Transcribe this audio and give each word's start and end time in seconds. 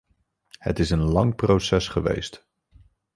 Het 0.59 0.79
is 0.79 0.89
een 0.89 1.03
lang 1.03 1.35
proces 1.35 1.87
geweest. 1.87 2.45